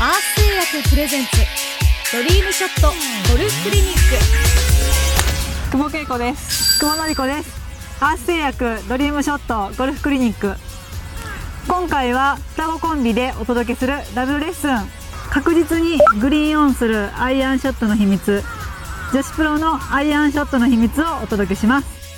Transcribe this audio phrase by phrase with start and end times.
[0.00, 1.30] クプレゼンツ
[2.16, 2.88] ドリームショット
[3.30, 3.98] ゴルフクリニック。
[5.72, 6.80] 久保恵子です。
[6.80, 7.54] 久保のり子です。
[8.02, 10.54] アース製薬ドリームショットゴルフクリニック。
[11.68, 14.78] 今回は双子コンビでお届けするダブルレッスン。
[15.28, 18.42] 確実にグリーンオンするアイアンショットの秘密。
[19.12, 22.09] 女子プロのアイアンショットの秘密をお届けします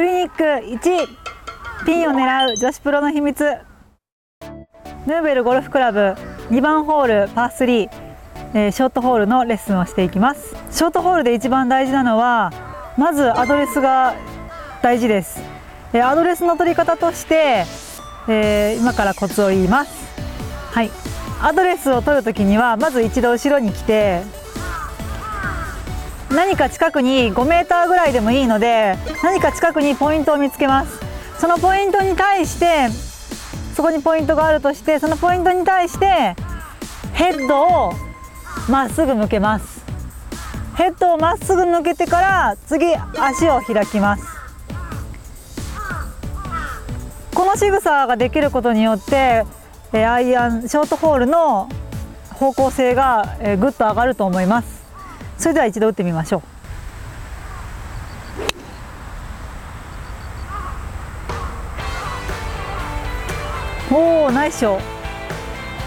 [0.00, 3.44] クリニック1ピンを狙う女子プロの秘密。
[5.06, 6.14] ヌーベルゴルフクラブ
[6.48, 7.90] 2番ホールパー
[8.54, 10.56] 3、えショートホールのレッスンをしていきます。
[10.70, 12.50] ショートホールで一番大事なのは
[12.96, 14.14] まずアドレスが
[14.82, 15.42] 大事です、
[15.92, 17.66] えアドレスの取り方として、
[18.26, 19.92] え今からコツを言います。
[20.72, 20.90] はい。
[21.42, 24.22] アドレスを取るときにはまず一度後ろに来て
[26.30, 31.00] 何か近くに5メーターぐらいでもいいので何か近くにポイントを見つけます。
[31.38, 32.88] そのポイントに対して
[33.74, 36.36] そこにポイントがあるとしてそのポイントに対して
[37.14, 37.92] ヘッドを
[38.68, 39.84] まっすぐ向けます。
[40.76, 44.24] ヘッドをまっすぐ向けてから次足を開きます。
[47.34, 49.44] この仕草ができることによって
[49.92, 51.68] アイアンショートホールの
[52.34, 54.79] 方向性がぐっと上がると思います。
[55.40, 56.42] それでは一度打ってみましょ
[63.90, 63.94] う。
[63.94, 64.80] おおナイスショー。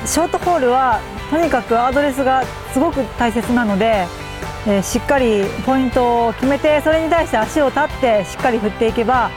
[0.08, 4.08] ショートホールはとにかくアドレスがすごく大切なので、
[4.66, 9.30] えーしっかりポイントを決めてそれに対して足を立ってしっかり振っていけば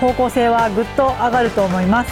[0.00, 2.10] 方向性はぐっと上がると思います。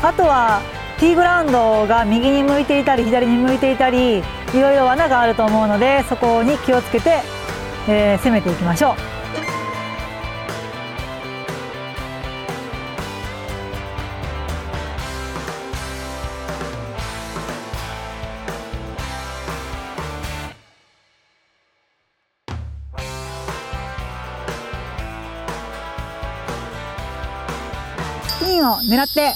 [0.00, 0.62] あとは
[1.00, 4.22] ティーグラウンドが右に向いていたり左に向いていたり
[4.54, 7.20] いろいろ罠があると思うのでそこに気をつけて、
[7.88, 8.94] えー攻めていきましょう。
[28.44, 29.32] ピンを狙って